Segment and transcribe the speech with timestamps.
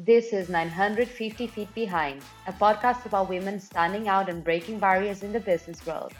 [0.00, 5.32] This is 950 Feet Behind, a podcast about women standing out and breaking barriers in
[5.32, 6.12] the business world.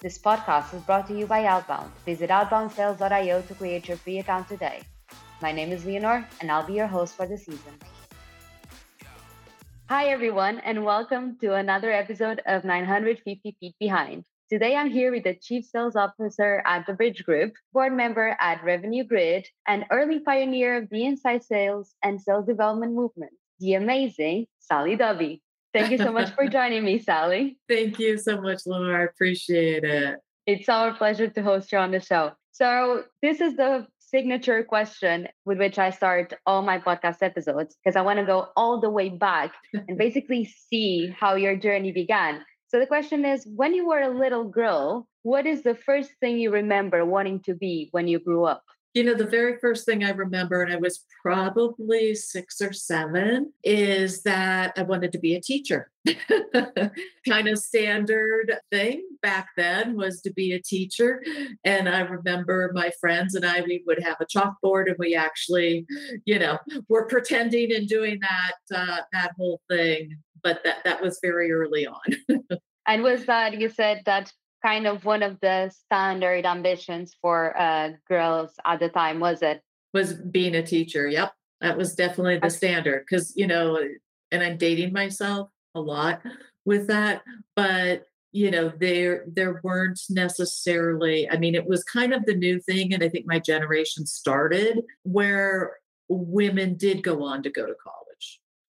[0.00, 1.92] This podcast is brought to you by Outbound.
[2.06, 4.80] Visit outboundsales.io to create your free account today.
[5.42, 7.74] My name is Leonor, and I'll be your host for the season.
[9.90, 14.24] Hi, everyone, and welcome to another episode of 950 Feet Behind.
[14.50, 18.64] Today, I'm here with the Chief Sales Officer at the Bridge Group, board member at
[18.64, 24.46] Revenue Grid, and early pioneer of the inside sales and sales development movement, the amazing
[24.58, 25.42] Sally Duby.
[25.74, 27.58] Thank you so much for joining me, Sally.
[27.68, 29.02] Thank you so much, Laura.
[29.02, 30.18] I appreciate it.
[30.46, 32.32] It's our pleasure to host you on the show.
[32.52, 37.96] So, this is the signature question with which I start all my podcast episodes because
[37.96, 42.40] I want to go all the way back and basically see how your journey began.
[42.68, 46.38] So the question is when you were a little girl, what is the first thing
[46.38, 48.62] you remember wanting to be when you grew up?
[48.94, 53.52] You know, the very first thing I remember, and I was probably six or seven,
[53.62, 55.90] is that I wanted to be a teacher.
[57.28, 61.22] kind of standard thing back then was to be a teacher.
[61.64, 65.86] And I remember my friends and I, we would have a chalkboard and we actually,
[66.24, 70.16] you know, were pretending and doing that, uh, that whole thing.
[70.42, 72.38] But that, that was very early on.
[72.86, 74.32] and was that, you said that
[74.64, 79.62] kind of one of the standard ambitions for uh, girls at the time, was it?
[79.94, 81.06] Was being a teacher.
[81.08, 81.32] Yep.
[81.60, 83.78] That was definitely the standard because, you know,
[84.30, 86.20] and I'm dating myself a lot
[86.64, 87.22] with that,
[87.56, 92.60] but you know there there weren't necessarily i mean it was kind of the new
[92.60, 95.76] thing and i think my generation started where
[96.08, 98.07] women did go on to go to college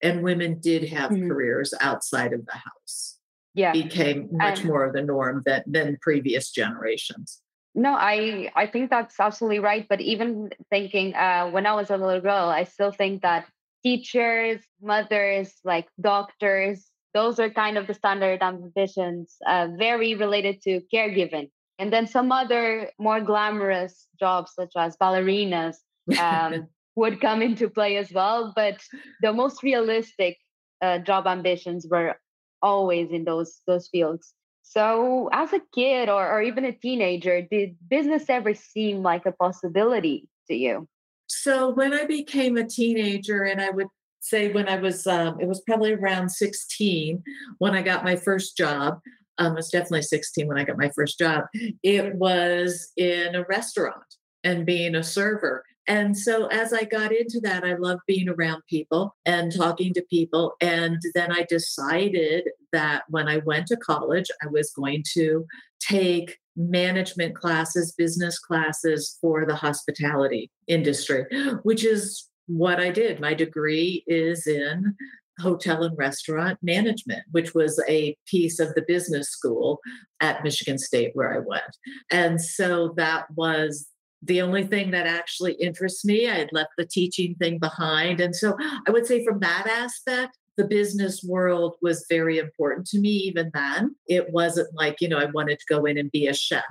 [0.01, 1.27] and women did have mm-hmm.
[1.27, 3.17] careers outside of the house
[3.53, 7.41] yeah became much and, more of the norm than than previous generations
[7.75, 11.97] no i i think that's absolutely right but even thinking uh when i was a
[11.97, 13.45] little girl i still think that
[13.83, 20.81] teachers mothers like doctors those are kind of the standard ambitions, uh, very related to
[20.93, 21.49] caregiving.
[21.79, 25.77] And then some other more glamorous jobs, such as ballerinas,
[26.19, 28.53] um, would come into play as well.
[28.55, 28.81] But
[29.21, 30.37] the most realistic
[30.81, 32.15] uh, job ambitions were
[32.61, 34.33] always in those those fields.
[34.69, 39.31] So, as a kid or, or even a teenager, did business ever seem like a
[39.31, 40.87] possibility to you?
[41.25, 43.87] So, when I became a teenager and I would
[44.19, 47.23] say when I was, um, it was probably around 16
[47.57, 48.99] when I got my first job.
[49.39, 51.45] Um, it was definitely 16 when I got my first job.
[51.81, 54.03] It was in a restaurant
[54.43, 55.63] and being a server.
[55.89, 60.05] And so as I got into that, I loved being around people and talking to
[60.07, 60.53] people.
[60.61, 65.45] And then I decided that when I went to college, I was going to
[65.79, 71.25] take management classes, business classes for the hospitality industry,
[71.63, 73.19] which is what I did.
[73.19, 74.95] My degree is in
[75.39, 79.79] hotel and restaurant management, which was a piece of the business school
[80.19, 81.77] at Michigan State where I went.
[82.11, 83.87] And so that was
[84.21, 86.27] the only thing that actually interests me.
[86.27, 88.19] I had left the teaching thing behind.
[88.19, 88.55] And so
[88.87, 93.49] I would say, from that aspect, the business world was very important to me even
[93.53, 93.95] then.
[94.07, 96.65] It wasn't like, you know, I wanted to go in and be a chef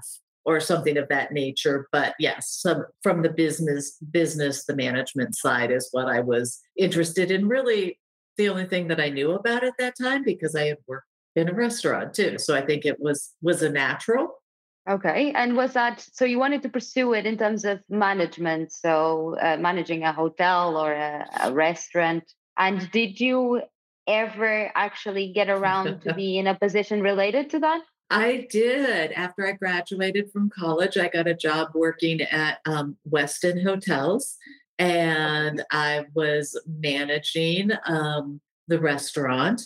[0.44, 5.70] or something of that nature but yes some from the business business the management side
[5.70, 7.98] is what i was interested in really
[8.38, 11.06] the only thing that i knew about at that time because i had worked
[11.36, 14.40] in a restaurant too so i think it was was a natural
[14.88, 19.36] okay and was that so you wanted to pursue it in terms of management so
[19.40, 22.24] uh, managing a hotel or a, a restaurant
[22.56, 23.60] and did you
[24.06, 29.12] ever actually get around to be in a position related to that I did.
[29.12, 34.36] After I graduated from college, I got a job working at um, Westin Hotels,
[34.78, 39.62] and I was managing um, the restaurant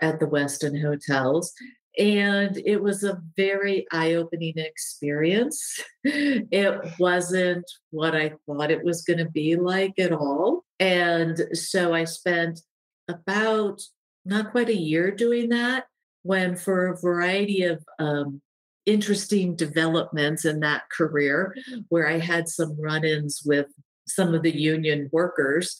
[0.00, 1.52] at the Westin Hotels.
[1.96, 5.80] And it was a very eye opening experience.
[6.02, 10.64] It wasn't what I thought it was going to be like at all.
[10.80, 12.60] And so I spent
[13.08, 13.80] about
[14.24, 15.84] not quite a year doing that
[16.22, 18.40] when, for a variety of um,
[18.86, 21.54] interesting developments in that career,
[21.90, 23.66] where I had some run ins with
[24.08, 25.76] some of the union workers,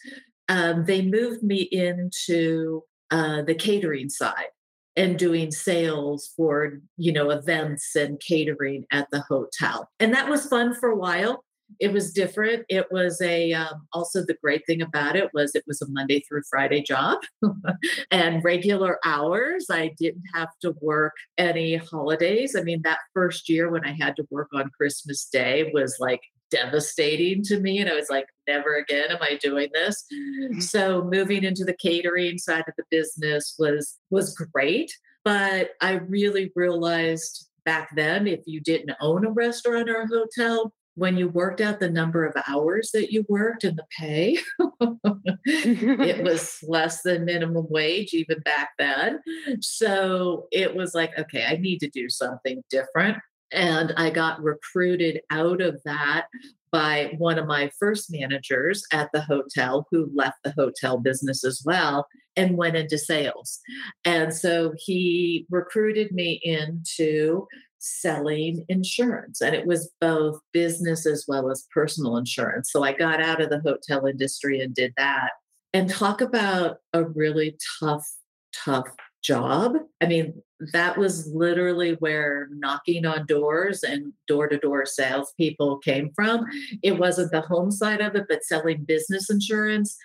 [0.48, 4.48] um, they moved me into uh, the catering side
[4.96, 10.46] and doing sales for you know events and catering at the hotel and that was
[10.46, 11.44] fun for a while
[11.80, 12.64] it was different.
[12.68, 16.20] It was a um, also the great thing about it was it was a Monday
[16.20, 17.18] through Friday job
[18.10, 19.66] and regular hours.
[19.70, 22.54] I didn't have to work any holidays.
[22.56, 26.20] I mean, that first year when I had to work on Christmas Day was like
[26.50, 27.78] devastating to me.
[27.78, 30.04] And I was like, never again am I doing this.
[30.12, 30.60] Mm-hmm.
[30.60, 34.92] So moving into the catering side of the business was was great.
[35.24, 40.72] But I really realized back then if you didn't own a restaurant or a hotel,
[40.96, 44.38] when you worked out the number of hours that you worked and the pay,
[45.44, 49.20] it was less than minimum wage even back then.
[49.60, 53.18] So it was like, okay, I need to do something different.
[53.54, 56.26] And I got recruited out of that
[56.72, 61.62] by one of my first managers at the hotel who left the hotel business as
[61.64, 63.60] well and went into sales.
[64.04, 67.46] And so he recruited me into
[67.78, 72.72] selling insurance and it was both business as well as personal insurance.
[72.72, 75.30] So I got out of the hotel industry and did that.
[75.72, 78.08] And talk about a really tough,
[78.52, 78.88] tough
[79.24, 79.74] job.
[80.00, 80.42] I mean,
[80.72, 86.44] that was literally where knocking on doors and door to door salespeople came from.
[86.82, 89.96] It wasn't the home side of it, but selling business insurance.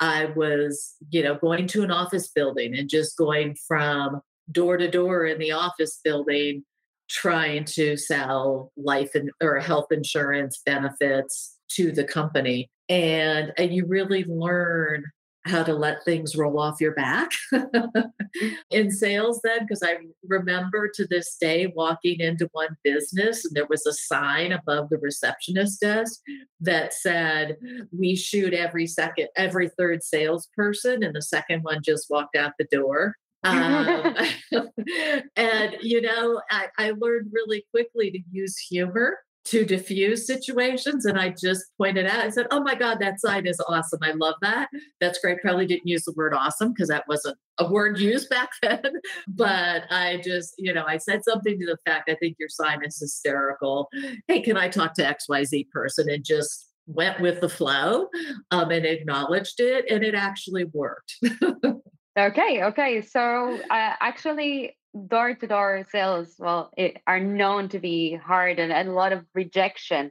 [0.00, 4.20] I was, you know, going to an office building and just going from
[4.50, 6.64] door to door in the office building,
[7.10, 12.70] trying to sell life and or health insurance benefits to the company.
[12.88, 15.04] And, and you really learn
[15.48, 17.30] how to let things roll off your back
[18.70, 19.96] in sales then because i
[20.26, 24.98] remember to this day walking into one business and there was a sign above the
[24.98, 26.20] receptionist desk
[26.60, 27.56] that said
[27.96, 32.66] we shoot every second every third salesperson and the second one just walked out the
[32.70, 33.14] door.
[33.44, 34.16] Um,
[35.36, 39.18] and you know I, I learned really quickly to use humor
[39.48, 41.06] to diffuse situations.
[41.06, 44.00] And I just pointed out, I said, Oh my God, that sign is awesome.
[44.02, 44.68] I love that.
[45.00, 45.40] That's great.
[45.40, 48.82] Probably didn't use the word awesome because that wasn't a word used back then.
[49.26, 52.80] but I just, you know, I said something to the fact, I think your sign
[52.84, 53.88] is hysterical.
[54.26, 56.10] Hey, can I talk to XYZ person?
[56.10, 58.08] And just went with the flow
[58.50, 59.86] um, and acknowledged it.
[59.90, 61.16] And it actually worked.
[62.18, 62.62] okay.
[62.64, 63.00] Okay.
[63.02, 68.72] So uh, actually, door to door sales, well, it, are known to be hard and,
[68.72, 70.10] and a lot of rejection.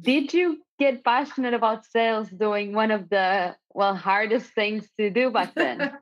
[0.00, 5.30] Did you get passionate about sales doing one of the well hardest things to do
[5.30, 5.78] back then?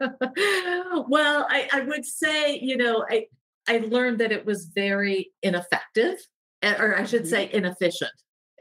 [1.09, 3.27] well, I, I would say, you know, I
[3.69, 6.17] I learned that it was very ineffective,
[6.63, 7.31] eh, or I should mm-hmm.
[7.31, 8.13] say inefficient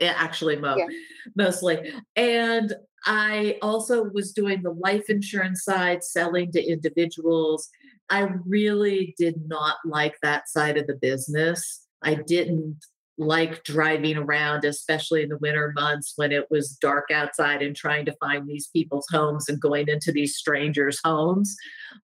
[0.01, 0.87] eh, actually mo- yeah.
[1.35, 2.73] mostly and
[3.05, 7.69] i also was doing the life insurance side selling to individuals
[8.13, 11.87] I really did not like that side of the business.
[12.03, 12.77] I didn't
[13.17, 18.05] like driving around, especially in the winter months when it was dark outside and trying
[18.05, 21.55] to find these people's homes and going into these strangers' homes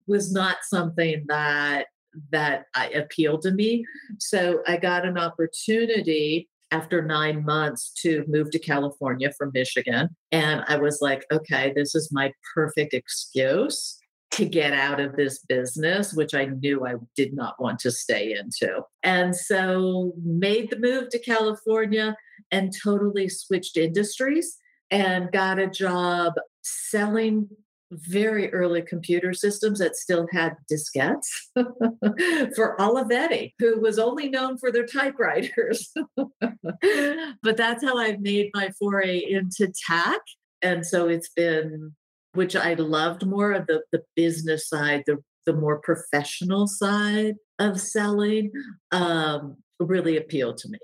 [0.07, 1.89] was not something that
[2.33, 3.85] that I, appealed to me.
[4.19, 10.09] So I got an opportunity after nine months to move to California from Michigan.
[10.33, 13.98] And I was like, okay, this is my perfect excuse
[14.31, 18.37] to get out of this business, which I knew I did not want to stay
[18.39, 18.83] into.
[19.03, 22.17] And so made the move to California
[22.51, 24.57] and totally switched industries
[24.91, 27.49] and got a job selling
[27.91, 31.27] very early computer systems that still had diskettes
[32.55, 35.91] for Olivetti, who was only known for their typewriters.
[36.17, 40.21] but that's how I've made my foray into tech.
[40.61, 41.95] And so it's been
[42.35, 47.81] which I loved more of the, the business side, the, the more professional side of
[47.81, 48.53] selling,
[48.91, 50.79] um, really appealed to me.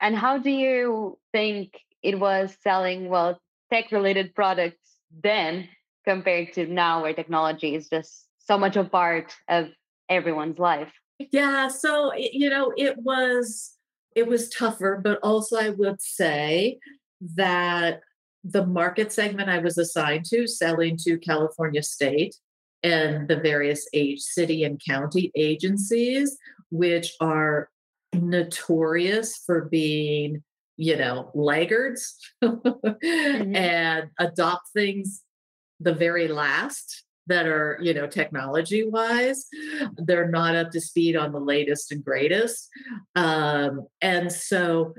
[0.00, 1.72] And how do you think
[2.02, 3.40] it was selling, well,
[3.72, 5.68] tech related products then
[6.04, 9.68] compared to now where technology is just so much a part of
[10.08, 10.92] everyone's life?
[11.30, 11.68] Yeah.
[11.68, 13.74] So, you know, it was
[14.14, 16.78] it was tougher but also i would say
[17.36, 18.00] that
[18.44, 22.36] the market segment I was assigned to, selling to California State
[22.82, 26.36] and the various age, city and county agencies,
[26.70, 27.70] which are
[28.12, 30.42] notorious for being,
[30.76, 33.56] you know, laggards mm-hmm.
[33.56, 35.22] and adopt things
[35.80, 39.46] the very last that are, you know, technology wise.
[39.96, 42.68] They're not up to speed on the latest and greatest.
[43.16, 44.92] Um, and so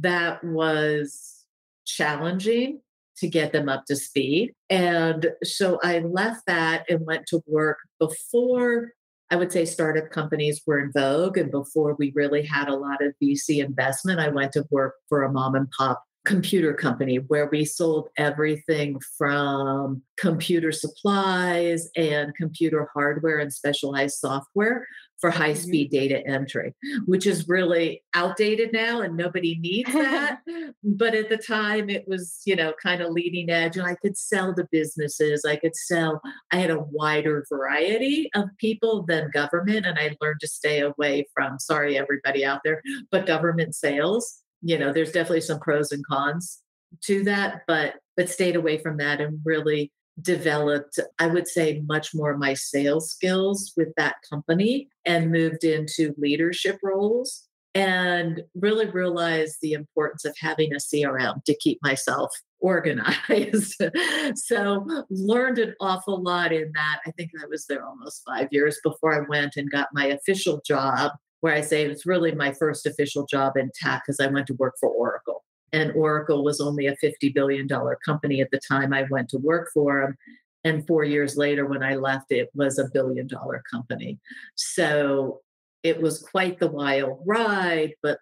[0.00, 1.46] that was
[1.86, 2.80] challenging
[3.20, 4.52] to get them up to speed.
[4.68, 8.92] And so I left that and went to work before
[9.32, 13.00] I would say startup companies were in vogue and before we really had a lot
[13.00, 14.18] of VC investment.
[14.18, 19.00] I went to work for a mom and pop computer company where we sold everything
[19.16, 24.86] from computer supplies and computer hardware and specialized software
[25.20, 25.98] for high speed mm-hmm.
[25.98, 26.74] data entry,
[27.06, 30.40] which is really outdated now and nobody needs that.
[30.84, 33.76] but at the time, it was, you know, kind of leading edge.
[33.76, 38.48] And I could sell to businesses, I could sell, I had a wider variety of
[38.58, 39.86] people than government.
[39.86, 44.42] And I learned to stay away from, sorry, everybody out there, but government sales.
[44.62, 46.60] You know, there's definitely some pros and cons
[47.04, 52.14] to that, but but stayed away from that and really developed, I would say, much
[52.14, 59.58] more my sales skills with that company and moved into leadership roles and really realized
[59.62, 63.80] the importance of having a CRM to keep myself organized.
[64.34, 67.00] so learned an awful lot in that.
[67.06, 70.60] I think I was there almost five years before I went and got my official
[70.66, 74.26] job, where I say it was really my first official job in tech because I
[74.26, 77.68] went to work for Oracle and Oracle was only a $50 billion
[78.04, 80.16] company at the time I went to work for them.
[80.64, 84.18] And four years later, when I left, it was a billion dollar company.
[84.56, 85.40] So
[85.82, 88.18] it was quite the wild ride, but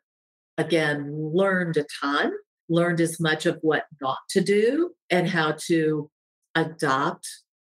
[0.56, 2.32] again, learned a ton,
[2.68, 6.10] learned as much of what not to do and how to
[6.54, 7.28] adopt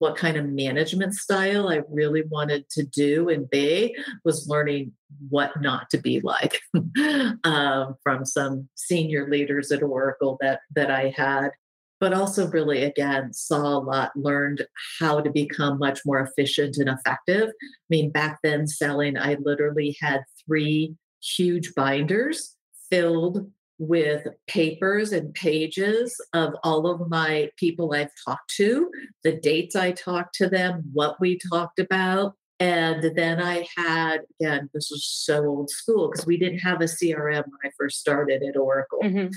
[0.01, 4.93] what kind of management style I really wanted to do and be was learning
[5.29, 6.59] what not to be like
[7.43, 11.51] um, from some senior leaders at Oracle that that I had,
[11.99, 14.65] but also really again saw a lot, learned
[14.99, 17.49] how to become much more efficient and effective.
[17.49, 22.55] I mean, back then selling, I literally had three huge binders
[22.89, 28.91] filled with papers and pages of all of my people I've talked to,
[29.23, 32.35] the dates I talked to them, what we talked about.
[32.59, 36.85] And then I had, again, this was so old school because we didn't have a
[36.85, 38.99] CRM when I first started at Oracle.
[39.01, 39.29] Mm-hmm.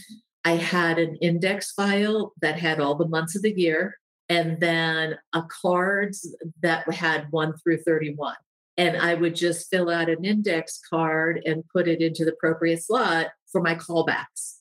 [0.45, 3.97] I had an index file that had all the months of the year
[4.29, 8.35] and then a cards that had 1 through 31
[8.77, 12.83] and I would just fill out an index card and put it into the appropriate
[12.83, 14.57] slot for my callbacks.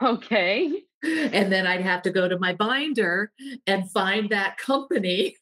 [0.00, 0.72] Okay.
[1.04, 3.30] And then I'd have to go to my binder
[3.68, 5.36] and find that company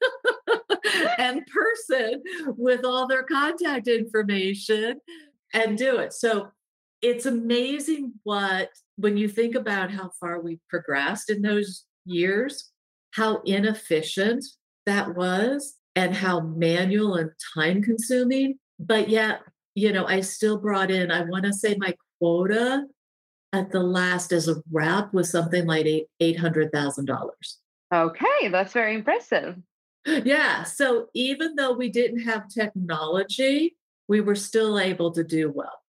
[1.18, 2.22] and person
[2.58, 5.00] with all their contact information
[5.54, 6.12] and do it.
[6.12, 6.48] So
[7.00, 12.70] it's amazing what, when you think about how far we've progressed in those years,
[13.12, 14.44] how inefficient
[14.84, 18.58] that was and how manual and time consuming.
[18.78, 19.40] But yet,
[19.74, 22.84] you know, I still brought in, I want to say my quota
[23.56, 25.86] at the last as a wrap was something like
[26.20, 27.28] $800,000.
[27.94, 29.56] Okay, that's very impressive.
[30.06, 30.62] Yeah.
[30.62, 33.76] So even though we didn't have technology,
[34.08, 35.80] we were still able to do well.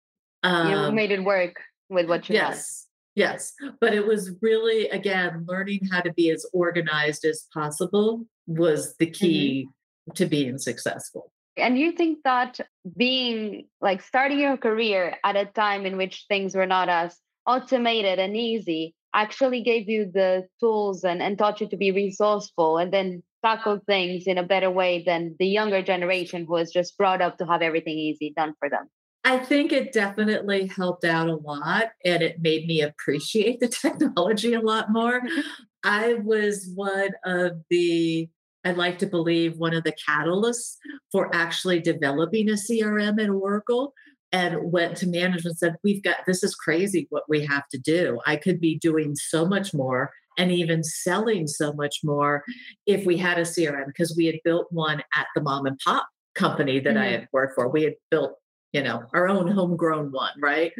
[0.42, 2.56] Um, you made it work with what you yes.
[2.56, 3.22] Had.
[3.22, 8.94] Yes, but it was really, again, learning how to be as organized as possible was
[8.98, 9.70] the key mm-hmm
[10.14, 11.32] to being successful.
[11.56, 12.60] And you think that
[12.96, 18.18] being like starting your career at a time in which things were not as automated
[18.18, 22.92] and easy actually gave you the tools and, and taught you to be resourceful and
[22.92, 27.22] then tackle things in a better way than the younger generation who was just brought
[27.22, 28.88] up to have everything easy done for them?
[29.24, 34.54] I think it definitely helped out a lot and it made me appreciate the technology
[34.54, 35.20] a lot more.
[35.20, 35.40] Mm-hmm.
[35.82, 38.28] I was one of the
[38.64, 40.74] I'd like to believe one of the catalysts
[41.12, 43.94] for actually developing a CRM at Oracle
[44.32, 47.78] and went to management and said, We've got this is crazy what we have to
[47.78, 48.20] do.
[48.26, 52.44] I could be doing so much more and even selling so much more
[52.86, 56.06] if we had a CRM because we had built one at the mom and pop
[56.34, 57.02] company that mm-hmm.
[57.02, 57.68] I had worked for.
[57.68, 58.34] We had built,
[58.72, 60.72] you know, our own homegrown one, right?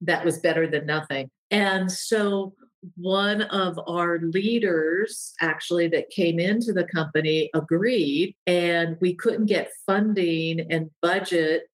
[0.00, 1.30] That was better than nothing.
[1.50, 2.54] And so
[2.96, 9.70] one of our leaders actually that came into the company agreed and we couldn't get
[9.86, 11.64] funding and budget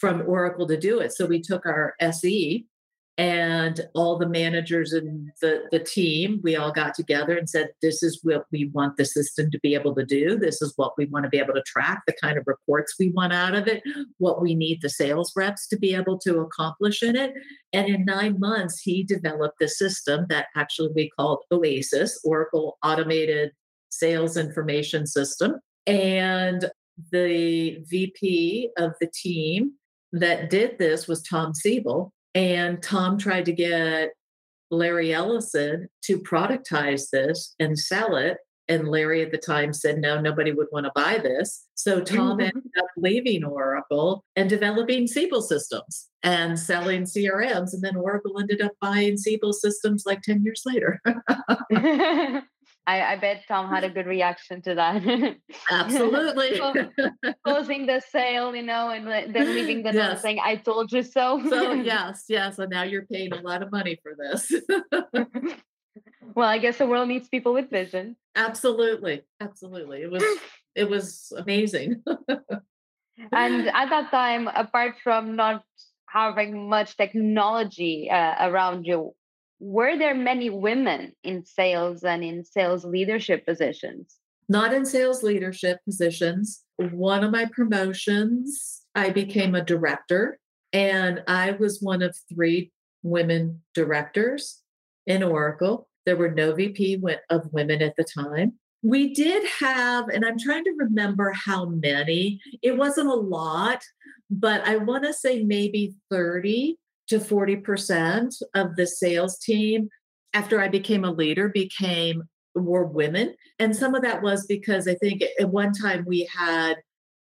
[0.00, 1.12] from oracle to do it.
[1.12, 2.64] So we took our se
[3.18, 8.00] and all the managers and the, the team we all got together and said this
[8.00, 10.38] is what we want the system to be able to do.
[10.38, 13.10] This is what we want to be able to track the kind of reports we
[13.10, 13.82] want out of it
[14.18, 17.34] what we need the sales reps to be able to accomplish in it.
[17.72, 23.50] And in nine months he developed the system that actually we called oasis oracle automated
[23.90, 25.56] sales information system.
[25.88, 26.70] And
[27.10, 29.72] the vp of the team
[30.12, 34.10] that did this was tom siebel and Tom tried to get
[34.70, 38.38] Larry Ellison to productize this and sell it.
[38.70, 41.64] And Larry at the time said, no, nobody would want to buy this.
[41.74, 42.42] So Tom mm-hmm.
[42.42, 47.72] ended up leaving Oracle and developing Siebel systems and selling CRMs.
[47.72, 51.00] And then Oracle ended up buying Siebel systems like 10 years later.
[52.88, 55.36] I, I bet Tom had a good reaction to that.
[55.70, 56.58] Absolutely.
[57.44, 59.94] Closing the sale, you know, and then leaving the yes.
[59.94, 61.42] note saying, I told you so.
[61.50, 62.58] so, yes, yes.
[62.58, 64.50] And now you're paying a lot of money for this.
[66.34, 68.16] well, I guess the world needs people with vision.
[68.34, 69.22] Absolutely.
[69.38, 70.00] Absolutely.
[70.00, 70.24] It was
[70.74, 72.02] it was amazing.
[73.32, 75.62] and at that time, apart from not
[76.08, 79.12] having much technology uh, around you,
[79.60, 84.16] were there many women in sales and in sales leadership positions?
[84.48, 86.64] Not in sales leadership positions.
[86.76, 90.38] One of my promotions, I became a director,
[90.72, 92.72] and I was one of three
[93.02, 94.62] women directors
[95.06, 95.88] in Oracle.
[96.06, 98.54] There were no VP of women at the time.
[98.82, 103.82] We did have, and I'm trying to remember how many, it wasn't a lot,
[104.30, 109.88] but I want to say maybe 30 to 40% of the sales team
[110.34, 112.22] after I became a leader became
[112.54, 113.34] were women.
[113.58, 116.74] And some of that was because I think at one time we had,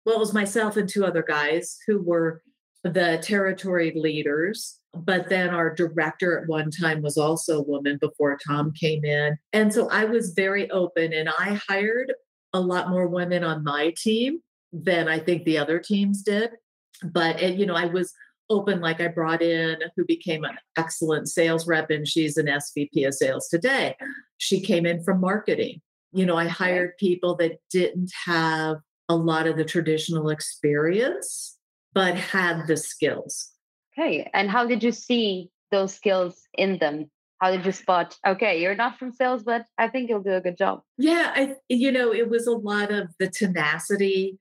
[0.04, 2.42] well, it was myself and two other guys who were
[2.82, 4.78] the territory leaders.
[4.94, 9.36] But then our director at one time was also a woman before Tom came in.
[9.52, 12.14] And so I was very open and I hired
[12.54, 14.40] a lot more women on my team
[14.72, 16.50] than I think the other teams did.
[17.02, 18.14] But, you know, I was
[18.48, 23.06] open like I brought in who became an excellent sales rep and she's an SVP
[23.06, 23.96] of sales today.
[24.38, 25.80] She came in from marketing.
[26.12, 28.76] You know, I hired people that didn't have
[29.08, 31.56] a lot of the traditional experience
[31.92, 33.52] but had the skills.
[33.98, 34.30] Okay.
[34.34, 37.10] And how did you see those skills in them?
[37.40, 40.40] How did you spot, okay, you're not from sales, but I think you'll do a
[40.40, 40.82] good job?
[40.96, 44.38] Yeah, I you know, it was a lot of the tenacity.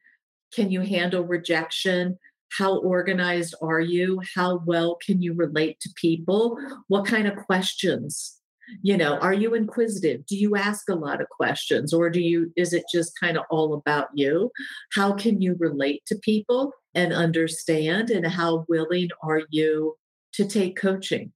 [0.54, 2.18] Can you handle rejection?
[2.58, 4.22] How organized are you?
[4.36, 6.58] How well can you relate to people?
[6.88, 8.40] What kind of questions?
[8.82, 10.26] You know, are you inquisitive?
[10.26, 13.44] Do you ask a lot of questions or do you is it just kind of
[13.52, 14.52] all about you?
[14.94, 19.96] How can you relate to people and understand and how willing are you
[20.34, 21.32] to take coaching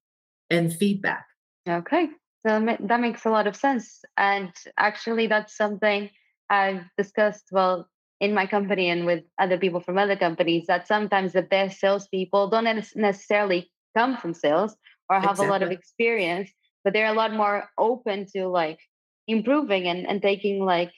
[0.50, 1.26] and feedback?
[1.68, 2.10] Okay.
[2.46, 4.02] So that makes a lot of sense.
[4.18, 6.10] And actually, that's something
[6.50, 7.88] I've discussed, well,
[8.20, 12.50] in my company and with other people from other companies that sometimes the best salespeople
[12.50, 14.76] don't necessarily come from sales
[15.10, 15.48] or have exactly.
[15.48, 16.50] a lot of experience,
[16.84, 18.80] but they're a lot more open to like
[19.28, 20.92] improving and, and taking like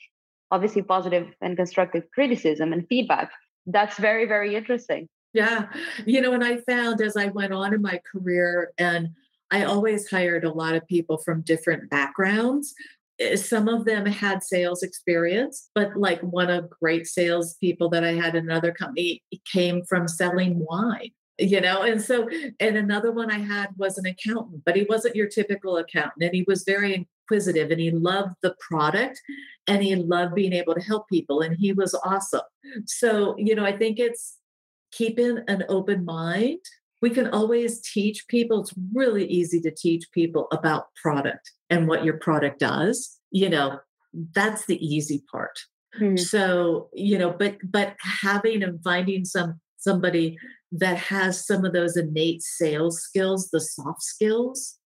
[0.50, 3.30] obviously positive and constructive criticism and feedback.
[3.66, 5.08] That's very, very interesting.
[5.32, 5.66] Yeah.
[6.04, 9.10] You know, and I found as I went on in my career, and
[9.50, 12.74] I always hired a lot of people from different backgrounds.
[13.18, 18.04] Eh, some of them had sales experience, but like one of great sales people that
[18.04, 21.82] I had in another company came from selling wine, you know.
[21.82, 22.28] And so,
[22.60, 26.34] and another one I had was an accountant, but he wasn't your typical accountant, and
[26.34, 26.94] he was very
[27.30, 29.20] inquisitive and he loved the product
[29.68, 32.40] and he loved being able to help people, and he was awesome.
[32.86, 34.38] So, you know, I think it's
[34.90, 36.58] keeping an open mind
[37.02, 38.62] we can always teach people.
[38.62, 43.18] It's really easy to teach people about product and what your product does.
[43.32, 43.80] You know,
[44.34, 45.58] that's the easy part.
[46.00, 46.16] Mm-hmm.
[46.16, 50.38] So, you know, but but having and finding some somebody
[50.70, 54.78] that has some of those innate sales skills, the soft skills,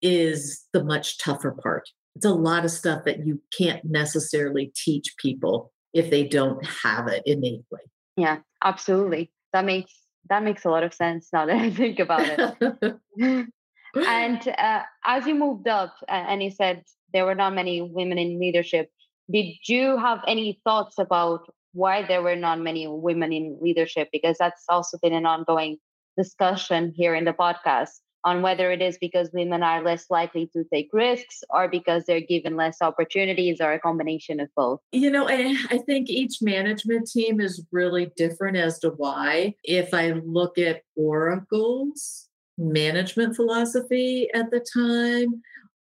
[0.00, 1.88] is the much tougher part.
[2.14, 7.08] It's a lot of stuff that you can't necessarily teach people if they don't have
[7.08, 7.80] it innately.
[8.16, 9.32] Yeah, absolutely.
[9.52, 9.92] That makes
[10.28, 12.96] that makes a lot of sense now that I think about it.
[13.94, 18.18] and uh, as you moved up, uh, and you said there were not many women
[18.18, 18.90] in leadership,
[19.30, 24.08] did you have any thoughts about why there were not many women in leadership?
[24.12, 25.78] Because that's also been an ongoing
[26.16, 30.64] discussion here in the podcast on whether it is because women are less likely to
[30.72, 34.80] take risks or because they're given less opportunities or a combination of both?
[34.92, 39.54] You know, I, I think each management team is really different as to why.
[39.62, 45.42] If I look at Oracle's management philosophy at the time,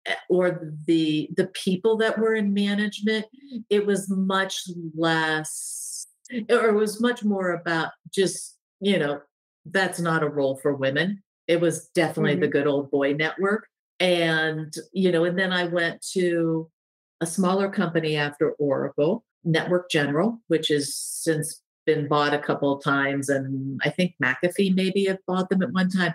[0.06, 3.24] eh, or the the people that were in management
[3.70, 6.06] it was much less
[6.50, 9.20] or it was much more about just you know
[9.64, 12.42] that's not a role for women it was definitely mm-hmm.
[12.42, 13.66] the good old boy network.
[13.98, 16.70] And, you know, and then I went to
[17.20, 22.84] a smaller company after Oracle, Network General, which has since been bought a couple of
[22.84, 23.28] times.
[23.28, 26.12] And I think McAfee maybe have bought them at one time.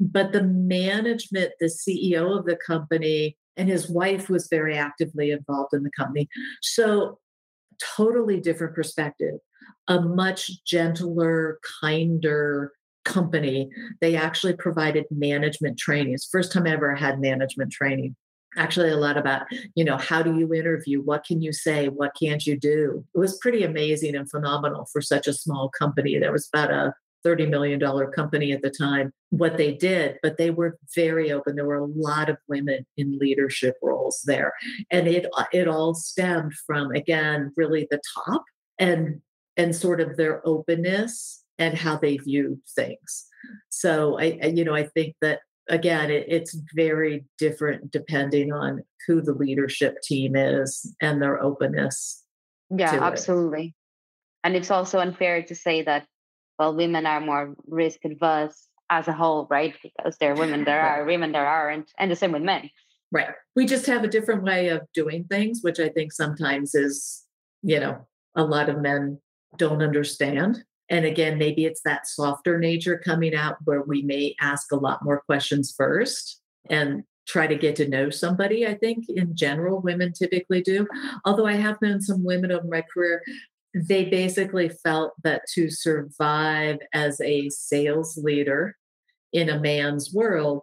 [0.00, 5.74] But the management, the CEO of the company, and his wife was very actively involved
[5.74, 6.26] in the company.
[6.62, 7.18] So,
[7.96, 9.38] totally different perspective,
[9.88, 12.72] a much gentler, kinder
[13.10, 13.68] company,
[14.00, 16.14] they actually provided management training.
[16.14, 18.16] It's first time I ever had management training.
[18.56, 19.42] actually a lot about
[19.76, 21.00] you know how do you interview?
[21.02, 21.88] What can you say?
[21.88, 23.04] What can't you do?
[23.14, 26.18] It was pretty amazing and phenomenal for such a small company.
[26.18, 26.94] There was about a
[27.24, 27.78] $30 million
[28.12, 29.12] company at the time.
[29.28, 31.54] What they did but they were very open.
[31.54, 34.52] There were a lot of women in leadership roles there.
[34.90, 38.44] And it it all stemmed from again really the top
[38.78, 39.20] and
[39.56, 43.26] and sort of their openness and how they view things
[43.68, 45.38] so i, you know i think that
[45.70, 52.24] again, it, it's very different depending on who the leadership team is and their openness.
[52.68, 53.66] Yeah, absolutely.
[53.66, 53.74] It.
[54.44, 56.06] And it's also unfair to say that,
[56.58, 59.74] well, women are more risk adverse as a whole, right?
[59.82, 60.98] Because there are women, there right.
[60.98, 62.68] are women, there aren't, and the same with men.
[63.12, 63.28] Right.
[63.56, 67.24] We just have a different way of doing things, which I think sometimes is,
[67.62, 69.18] you know, a lot of men
[69.56, 70.64] don't understand.
[70.90, 75.04] And again, maybe it's that softer nature coming out where we may ask a lot
[75.04, 78.66] more questions first and try to get to know somebody.
[78.66, 80.86] I think in general, women typically do.
[81.24, 83.22] Although I have known some women over my career,
[83.72, 88.76] they basically felt that to survive as a sales leader
[89.32, 90.62] in a man's world,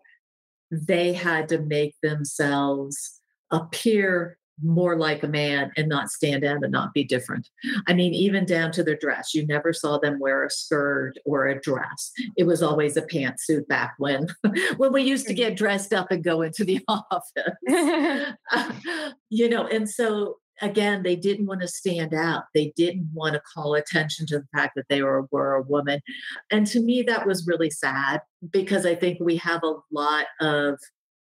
[0.72, 6.72] they had to make themselves appear more like a man and not stand out and
[6.72, 7.50] not be different.
[7.88, 11.48] I mean, even down to their dress, you never saw them wear a skirt or
[11.48, 12.12] a dress.
[12.36, 14.28] It was always a pantsuit back when
[14.78, 17.54] when we used to get dressed up and go into the office.
[19.30, 22.46] you know, and so again, they didn't want to stand out.
[22.54, 26.02] They didn't want to call attention to the fact that they were, were a woman.
[26.52, 30.80] And to me, that was really sad because I think we have a lot of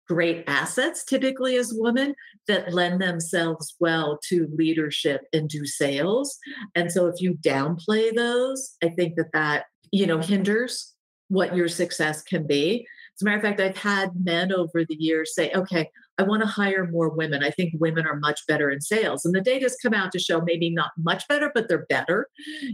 [0.09, 2.15] great assets typically as women
[2.49, 6.39] that lend themselves well to leadership and do sales.
[6.75, 10.95] And so if you downplay those i think that that you know hinders
[11.29, 12.87] what your success can be.
[13.17, 15.89] As a matter of fact i've had men over the years say okay
[16.19, 17.43] i want to hire more women.
[17.43, 19.25] I think women are much better in sales.
[19.25, 22.29] And the data's come out to show maybe not much better but they're better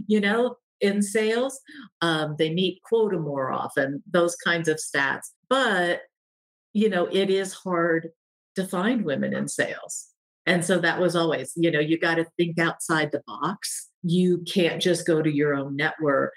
[0.07, 1.59] you know in sales.
[2.01, 5.31] Um, they meet quota more often those kinds of stats.
[5.49, 6.01] But
[6.73, 8.09] you know, it is hard
[8.55, 10.07] to find women in sales.
[10.45, 13.89] And so that was always, you know, you got to think outside the box.
[14.03, 16.33] You can't just go to your own network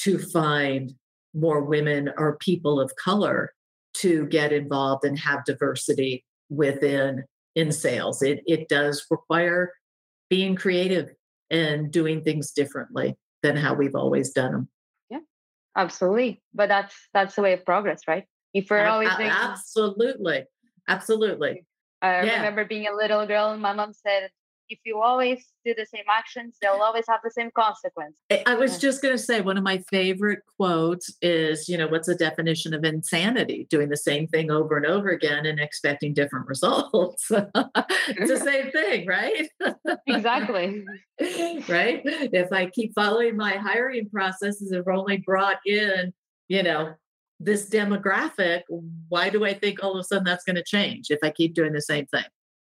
[0.00, 0.92] to find
[1.34, 3.52] more women or people of color
[3.94, 8.22] to get involved and have diversity within in sales.
[8.22, 9.72] It it does require
[10.28, 11.10] being creative
[11.50, 14.68] and doing things differently than how we've always done them.
[15.10, 15.20] Yeah,
[15.76, 16.42] absolutely.
[16.54, 18.24] But that's that's the way of progress, right?
[18.56, 20.44] If we're always thinking, absolutely,
[20.88, 21.66] absolutely.
[22.00, 22.36] I yeah.
[22.36, 24.30] remember being a little girl, and my mom said,
[24.68, 28.16] if you always do the same actions, they'll always have the same consequence.
[28.46, 32.08] I was just going to say one of my favorite quotes is, you know, what's
[32.08, 33.66] the definition of insanity?
[33.70, 37.30] Doing the same thing over and over again and expecting different results.
[37.30, 39.48] it's the same thing, right?
[40.06, 40.84] exactly.
[41.68, 42.00] right?
[42.04, 46.12] If I keep following my hiring processes, have only brought in,
[46.48, 46.94] you know,
[47.38, 48.62] this demographic,
[49.08, 51.54] why do I think all of a sudden that's going to change if I keep
[51.54, 52.24] doing the same thing?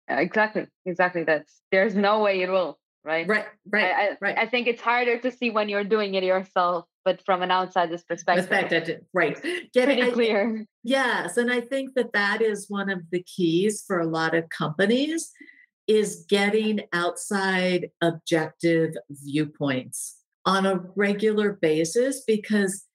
[0.09, 0.67] Exactly.
[0.85, 1.23] Exactly.
[1.23, 2.79] That's there's no way it will.
[3.03, 3.27] Right.
[3.27, 3.45] Right.
[3.69, 3.85] Right.
[3.85, 4.37] I, I, right.
[4.37, 8.03] I think it's harder to see when you're doing it yourself, but from an outsider's
[8.03, 8.49] perspective.
[8.49, 9.01] Perspective.
[9.13, 9.41] Right.
[9.73, 10.57] Get Pretty it, clear.
[10.61, 11.37] I, yes.
[11.37, 15.31] And I think that that is one of the keys for a lot of companies
[15.87, 22.86] is getting outside objective viewpoints on a regular basis because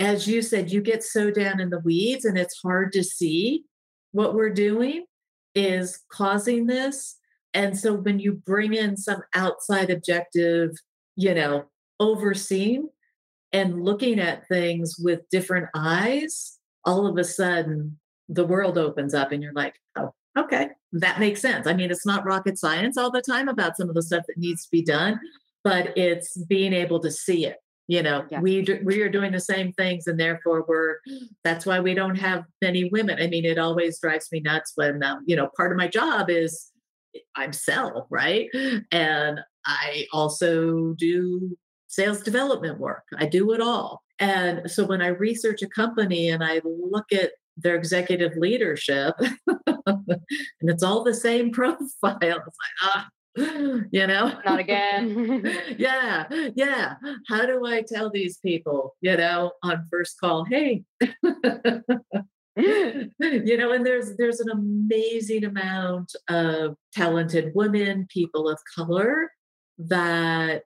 [0.00, 3.64] as you said, you get so down in the weeds and it's hard to see
[4.12, 5.04] what we're doing
[5.54, 7.16] is causing this.
[7.52, 10.70] And so when you bring in some outside objective,
[11.16, 11.64] you know,
[12.00, 12.88] overseeing
[13.52, 19.32] and looking at things with different eyes, all of a sudden the world opens up
[19.32, 21.66] and you're like, oh, okay, that makes sense.
[21.66, 24.38] I mean, it's not rocket science all the time about some of the stuff that
[24.38, 25.20] needs to be done,
[25.62, 27.56] but it's being able to see it
[27.90, 28.40] you know yeah.
[28.40, 30.98] we do, we are doing the same things and therefore we're
[31.42, 33.18] that's why we don't have many women.
[33.20, 36.30] I mean it always drives me nuts when um, you know part of my job
[36.30, 36.70] is
[37.34, 38.48] i'm sell right?
[38.92, 41.56] And i also do
[41.88, 43.02] sales development work.
[43.18, 44.02] I do it all.
[44.20, 49.14] And so when i research a company and i look at their executive leadership
[49.66, 54.32] and it's all the same profile it's like ah you know?
[54.44, 55.44] Not again.
[55.78, 56.94] Yeah yeah.
[57.28, 60.82] How do i tell these people you know on first call hey.
[62.56, 69.30] You know and there's there's an amazing amount of talented women people of color
[69.78, 70.64] that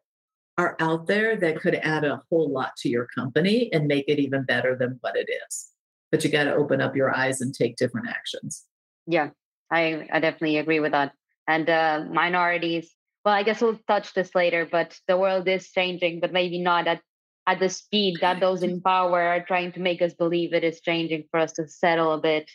[0.56, 4.18] are out there that could add a whole lot to your company and make it
[4.18, 5.68] even better than what it is.
[6.10, 8.64] But you got to open up your eyes and take different actions.
[9.06, 9.30] Yeah
[9.70, 11.12] I, I definitely agree with that.
[11.46, 12.90] And uh, minorities,
[13.24, 16.86] well, I guess we'll touch this later, but the world is changing, but maybe not
[16.86, 17.00] at,
[17.46, 20.80] at the speed that those in power are trying to make us believe it is
[20.80, 22.50] changing for us to settle a bit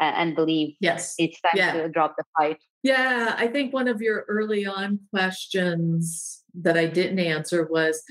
[0.00, 1.72] and, believe yes it's time yeah.
[1.72, 2.58] to drop the fight.
[2.82, 8.02] Yeah, I think one of your early on questions that I didn't answer was,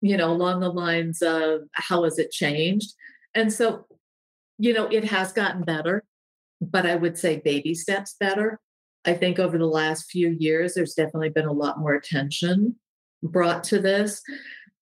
[0.00, 2.94] you know, along the lines of how has it changed?
[3.34, 3.86] And so,
[4.58, 6.02] you know, it has gotten better,
[6.62, 8.58] but I would say baby steps better.
[9.06, 12.76] I think over the last few years, there's definitely been a lot more attention
[13.22, 14.22] brought to this.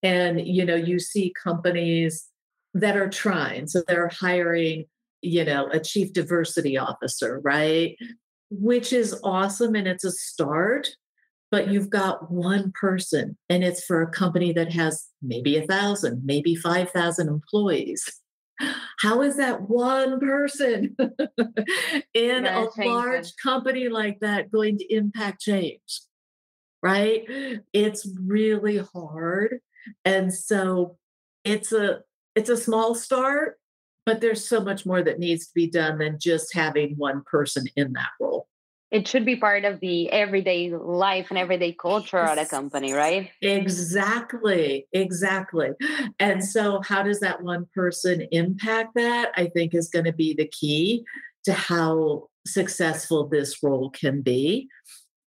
[0.02, 2.26] And, you know, you see companies
[2.74, 3.68] that are trying.
[3.68, 4.87] So they're hiring,
[5.22, 7.96] you know, a chief diversity officer, right?
[8.50, 10.88] Which is awesome and it's a start
[11.54, 16.20] but you've got one person and it's for a company that has maybe a thousand,
[16.24, 18.04] maybe 5,000 employees.
[19.00, 20.96] How is that one person
[22.14, 26.00] in a large company like that going to impact change?
[26.82, 27.24] Right?
[27.72, 29.60] It's really hard.
[30.04, 30.98] And so
[31.44, 32.00] it's a
[32.34, 33.58] it's a small start,
[34.06, 37.66] but there's so much more that needs to be done than just having one person
[37.76, 38.48] in that role
[38.94, 43.28] it should be part of the everyday life and everyday culture at a company, right?
[43.42, 45.70] Exactly, exactly.
[46.20, 49.33] And so, how does that one person impact that?
[49.35, 51.04] I think is going to be the key
[51.44, 54.68] to how successful this role can be.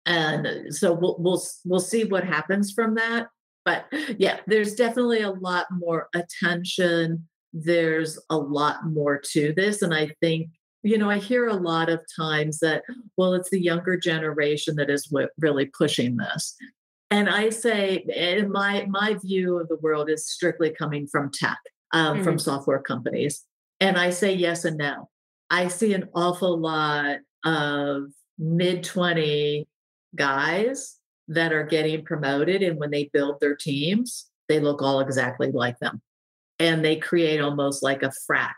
[0.06, 3.28] And so we'll we'll we'll see what happens from that.
[3.64, 3.86] But
[4.18, 7.30] yeah, there's definitely a lot more attention.
[7.54, 10.50] There's a lot more to this, and I think
[10.84, 12.84] you know, I hear a lot of times that,
[13.18, 16.56] well, it's the younger generation that is really pushing this.
[17.10, 21.60] And I say, and my my view of the world is strictly coming from tech,
[21.94, 22.24] um, mm-hmm.
[22.24, 23.46] from software companies.
[23.80, 25.10] And I say yes and no.
[25.50, 28.06] I see an awful lot of
[28.38, 29.68] mid 20
[30.16, 32.62] guys that are getting promoted.
[32.64, 36.02] And when they build their teams, they look all exactly like them.
[36.60, 38.56] And they create almost like a frat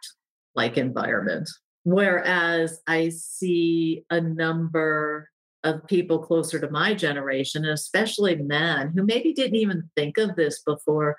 [0.55, 1.49] like environment.
[1.85, 5.29] Whereas I see a number
[5.63, 10.35] of people closer to my generation, and especially men who maybe didn't even think of
[10.35, 11.15] this before,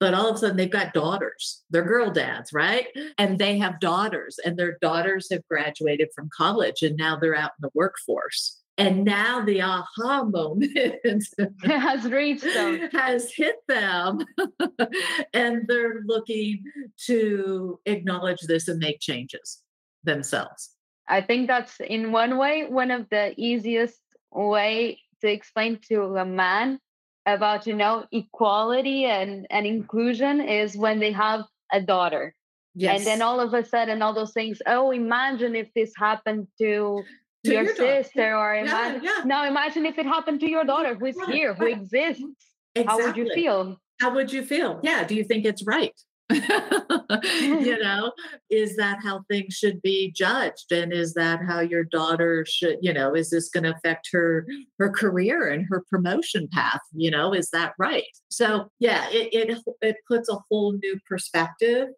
[0.00, 1.62] but all of a sudden they've got daughters.
[1.70, 2.88] They're girl dads, right?
[3.16, 7.52] And they have daughters, and their daughters have graduated from college and now they're out
[7.58, 8.58] in the workforce.
[8.76, 10.76] And now the aha moment
[11.64, 14.24] has reached them, has hit them,
[15.32, 16.64] and they're looking
[17.06, 19.62] to acknowledge this and make changes
[20.04, 20.70] themselves.
[21.08, 26.24] I think that's in one way one of the easiest way to explain to a
[26.24, 26.78] man
[27.26, 32.34] about you know equality and and inclusion is when they have a daughter.
[32.74, 32.98] Yes.
[32.98, 37.02] And then all of a sudden all those things, oh imagine if this happened to
[37.44, 39.24] to your, your sister or imagine yeah, yeah.
[39.24, 42.22] now imagine if it happened to your daughter who's right, here who exists
[42.74, 42.84] exactly.
[42.84, 45.94] how would you feel how would you feel yeah do you think it's right
[47.40, 48.12] you know
[48.50, 50.70] is that how things should be judged?
[50.72, 54.46] And is that how your daughter should you know is this going to affect her
[54.78, 56.80] her career and her promotion path?
[56.92, 58.04] You know is that right?
[58.28, 61.88] So yeah it it, it puts a whole new perspective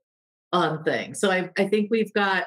[0.52, 1.20] on things.
[1.20, 2.44] So I, I think we've got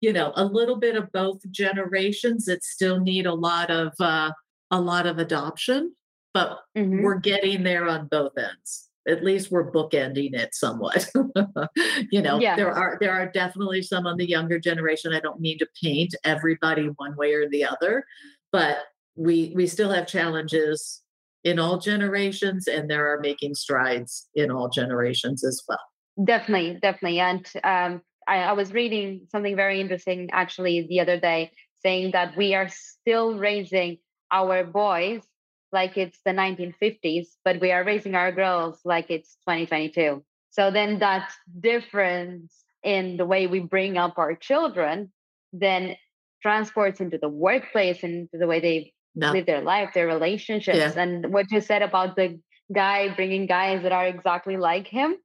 [0.00, 4.30] you know a little bit of both generations that still need a lot of uh
[4.70, 5.94] a lot of adoption
[6.32, 7.02] but mm-hmm.
[7.02, 11.08] we're getting there on both ends at least we're bookending it somewhat.
[12.10, 12.56] you know, yeah.
[12.56, 15.12] there are there are definitely some on the younger generation.
[15.12, 18.04] I don't mean to paint everybody one way or the other,
[18.52, 18.78] but
[19.16, 21.02] we we still have challenges
[21.42, 25.80] in all generations, and there are making strides in all generations as well.
[26.24, 31.50] Definitely, definitely, and um, I, I was reading something very interesting actually the other day,
[31.82, 33.98] saying that we are still raising
[34.30, 35.22] our boys
[35.72, 40.22] like it's the 1950s, but we are raising our girls like it's 2022.
[40.50, 41.30] So then that
[41.60, 45.12] difference in the way we bring up our children
[45.52, 45.96] then
[46.42, 49.32] transports into the workplace and into the way they no.
[49.32, 50.78] live their life, their relationships.
[50.78, 50.92] Yeah.
[50.96, 52.40] And what you said about the
[52.72, 55.16] guy bringing guys that are exactly like him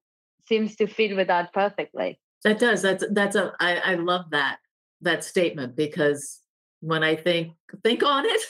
[0.48, 2.20] seems to fit with that perfectly.
[2.44, 2.82] That does.
[2.82, 3.54] That's that's a.
[3.60, 4.58] I, I love that
[5.02, 6.42] that statement because
[6.82, 8.42] when I think think on it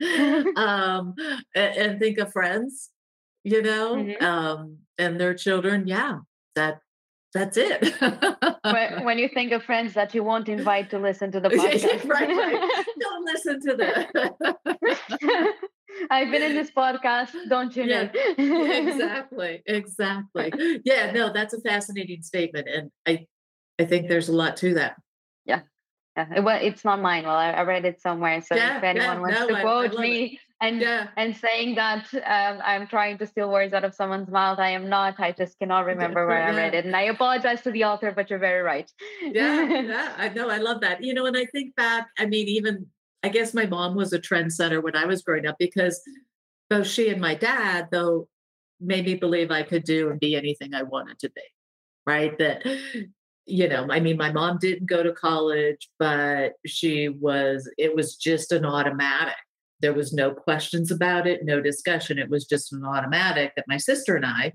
[0.56, 1.14] um,
[1.54, 2.90] and, and, think of friends,
[3.42, 4.24] you know, mm-hmm.
[4.24, 5.86] um, and their children.
[5.86, 6.18] Yeah,
[6.54, 6.80] that
[7.32, 7.94] that's it.
[8.62, 12.08] when, when, you think of friends that you won't invite to listen to the podcast,
[12.08, 12.84] right, right.
[13.00, 15.56] Don't listen to that.
[16.10, 17.32] I've been in this podcast.
[17.48, 18.08] Don't you know?
[18.38, 19.62] exactly.
[19.66, 20.80] Exactly.
[20.84, 21.12] Yeah.
[21.12, 23.26] No, that's a fascinating statement, and I,
[23.80, 24.96] I think there's a lot to that.
[25.44, 25.62] Yeah.
[26.16, 27.24] Yeah, it, well, it's not mine.
[27.24, 28.40] Well, I, I read it somewhere.
[28.40, 29.98] So Yeah, if anyone yeah, wants no, to quote it.
[29.98, 31.08] me and Yeah.
[31.16, 34.88] and saying that um, I'm trying to steal words out of someone's mouth, I am
[34.88, 35.18] not.
[35.18, 38.12] I just cannot remember where I read it, and I apologize to the author.
[38.12, 38.90] But you're very right.
[39.22, 40.12] yeah, yeah.
[40.16, 40.48] I know.
[40.48, 41.02] I love that.
[41.02, 42.86] You know, and I think back, I mean, even
[43.24, 46.00] I guess my mom was a trendsetter when I was growing up because
[46.70, 48.28] both she and my dad, though,
[48.80, 51.42] made me believe I could do and be anything I wanted to be.
[52.06, 52.36] Right.
[52.38, 52.62] That,
[53.46, 58.16] you know, I mean, my mom didn't go to college, but she was, it was
[58.16, 59.34] just an automatic.
[59.80, 62.18] There was no questions about it, no discussion.
[62.18, 64.54] It was just an automatic that my sister and I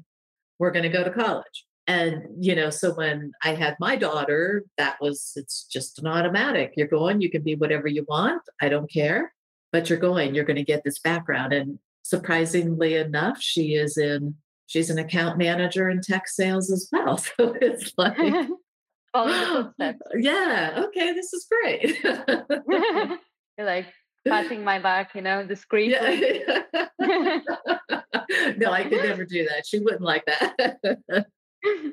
[0.57, 1.65] were going to go to college.
[1.85, 6.73] And, you know, so when I had my daughter, that was, it's just an automatic.
[6.75, 8.41] You're going, you can be whatever you want.
[8.61, 9.33] I don't care,
[9.71, 11.53] but you're going, you're going to get this background.
[11.53, 14.35] And surprisingly enough, she is in,
[14.67, 17.17] she's an account manager in tech sales as well.
[17.37, 18.17] So it's like,
[19.13, 19.99] The footsteps.
[20.19, 21.97] yeah, okay, this is great.
[23.57, 23.87] you're like
[24.27, 26.43] patting my back, you know, discreetly.
[26.47, 26.63] yeah.
[28.57, 29.65] no, I could never do that.
[29.65, 30.55] She wouldn't like that.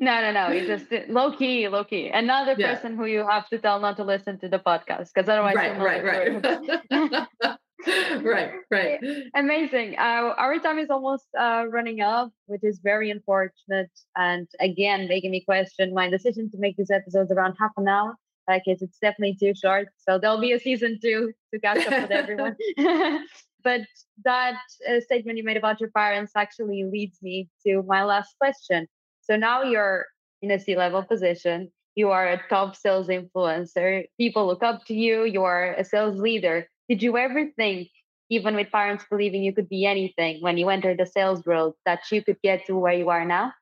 [0.01, 0.51] no, no, no.
[0.51, 2.09] You just uh, low key, low key.
[2.09, 2.75] Another Yeah.
[2.75, 5.79] person who you have to tell not to listen to the podcast because otherwise, right,
[5.79, 7.57] right, right.
[7.87, 9.01] right, right.
[9.35, 9.97] Amazing.
[9.99, 13.91] Uh, our time is almost uh, running up, which is very unfortunate.
[14.17, 18.15] And again, making me question my decision to make these episodes around half an hour.
[18.49, 19.89] Like, it's, it's definitely too short.
[19.97, 22.57] So there'll be a season two to catch up with everyone.
[23.65, 23.81] but
[24.25, 24.59] that
[24.89, 28.87] uh, statement you made about your parents actually leads me to my last question.
[29.21, 30.07] So now you're
[30.41, 31.71] in a C level position.
[31.97, 34.05] You are a top sales influencer.
[34.19, 35.25] People look up to you.
[35.25, 36.69] You are a sales leader.
[36.89, 37.89] Did you ever think,
[38.31, 42.01] even with parents believing you could be anything when you entered the sales world, that
[42.11, 43.53] you could get to where you are now?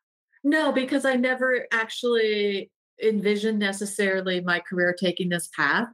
[0.43, 2.71] No, because I never actually
[3.03, 5.89] envisioned necessarily my career taking this path.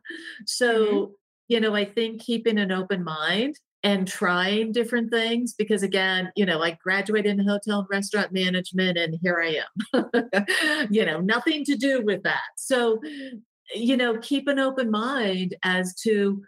[0.46, 1.12] So, mm-hmm.
[1.48, 6.44] you know, I think keeping an open mind and trying different things because again, you
[6.44, 9.62] know, I graduated in hotel and restaurant management and here I
[9.94, 10.88] am.
[10.90, 12.42] you know, nothing to do with that.
[12.56, 13.00] So,
[13.74, 16.42] you know, keep an open mind as to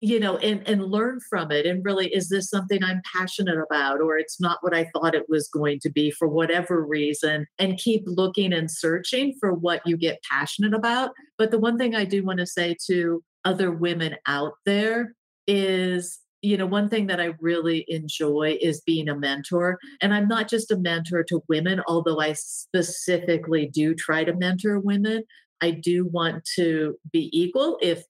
[0.00, 4.00] you know and and learn from it and really is this something i'm passionate about
[4.00, 7.78] or it's not what i thought it was going to be for whatever reason and
[7.78, 11.10] keep looking and searching for what you get passionate about.
[11.38, 15.14] But the one thing i do want to say to other women out there
[15.46, 20.28] is you know one thing that i really enjoy is being a mentor and i'm
[20.28, 25.24] not just a mentor to women although i specifically do try to mentor women.
[25.60, 28.04] I do want to be equal if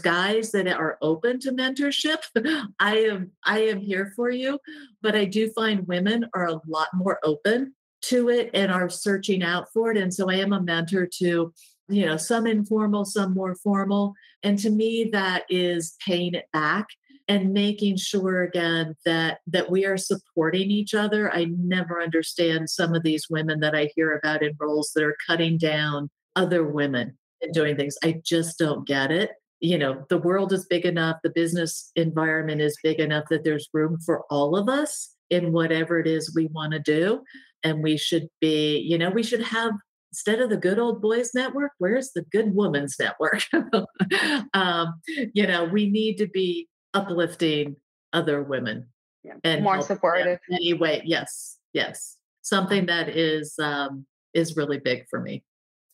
[0.00, 2.18] guys that are open to mentorship.
[2.78, 4.58] I am i am here for you
[5.00, 9.42] but i do find women are a lot more open to it and are searching
[9.42, 9.96] out for it.
[9.96, 11.52] And so i am a mentor to
[11.88, 14.14] you know some informal some more formal.
[14.42, 16.86] And to me that is paying it back
[17.28, 21.32] and making sure again that that we are supporting each other.
[21.32, 25.16] I never understand some of these women that i hear about in roles that are
[25.26, 27.96] cutting down other women and doing things.
[28.02, 29.30] I just don't get it
[29.62, 33.68] you know the world is big enough the business environment is big enough that there's
[33.72, 37.22] room for all of us in whatever it is we want to do
[37.62, 39.72] and we should be you know we should have
[40.10, 43.42] instead of the good old boys network where's the good women's network
[44.52, 45.00] um,
[45.32, 47.76] you know we need to be uplifting
[48.12, 48.88] other women
[49.22, 50.40] Yeah, and more supportive.
[50.50, 55.44] anyway yes yes something that is um is really big for me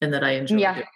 [0.00, 0.74] and that i enjoy Yeah.
[0.74, 0.86] doing.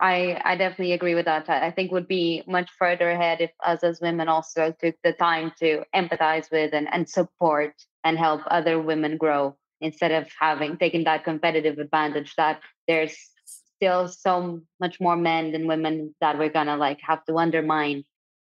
[0.00, 1.48] I, I definitely agree with that.
[1.48, 5.52] I think would be much further ahead if us as women also took the time
[5.58, 11.04] to empathize with and, and support and help other women grow instead of having taken
[11.04, 13.16] that competitive advantage that there's
[13.76, 18.04] still so much more men than women that we're gonna like have to undermine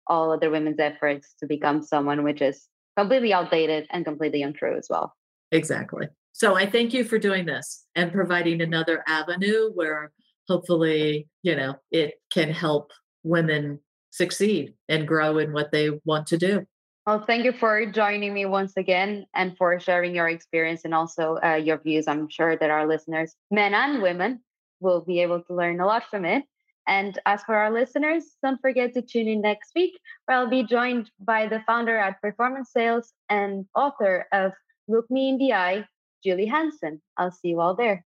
[0.06, 4.88] all other women's efforts to become someone which is completely outdated and completely untrue as
[4.90, 5.14] well.
[5.52, 6.08] Exactly.
[6.32, 10.12] So I thank you for doing this and providing another avenue where
[10.50, 12.90] hopefully, you know, it can help
[13.22, 13.78] women
[14.10, 16.66] succeed and grow in what they want to do.
[17.06, 21.38] Well, thank you for joining me once again and for sharing your experience and also
[21.42, 22.08] uh, your views.
[22.08, 24.40] I'm sure that our listeners, men and women,
[24.80, 26.44] will be able to learn a lot from it.
[26.88, 30.64] And as for our listeners, don't forget to tune in next week, where I'll be
[30.64, 34.52] joined by the founder at Performance Sales and author of
[34.88, 35.84] Look Me in the Eye,
[36.24, 37.00] Julie Hansen.
[37.16, 38.04] I'll see you all there.